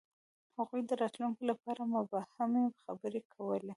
هغوی 0.57 0.81
د 0.85 0.91
راتلونکي 1.01 1.43
لپاره 1.51 1.81
مبهمې 1.95 2.65
خبرې 2.81 3.21
کولې. 3.33 3.69